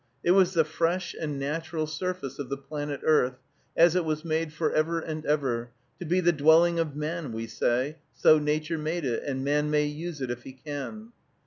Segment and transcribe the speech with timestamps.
[0.23, 3.37] It was the fresh and natural surface of the planet Earth,
[3.77, 7.97] as it was made forever and ever, to be the dwelling of man, we say,
[8.11, 11.11] so Nature made it, and man may use it if he can.